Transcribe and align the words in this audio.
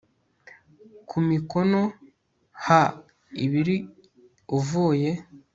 ku 1.07 1.17
mikono 1.29 1.81
ha 2.65 2.81
ibiri 3.45 3.75
uvuye 4.57 5.11